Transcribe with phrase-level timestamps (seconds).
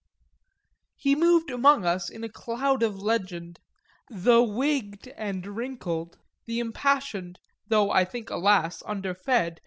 [0.95, 3.59] He moved among us in a cloud of legend,
[4.09, 9.57] the wigged and wrinkled, the impassioned, though I think alas underfed, M.